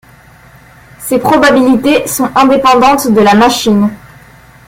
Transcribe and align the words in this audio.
Ces 0.97 1.19
probabilités 1.19 2.07
sont 2.07 2.31
indépendantes 2.35 3.13
de 3.13 3.21
la 3.21 3.35
machine. 3.35 3.91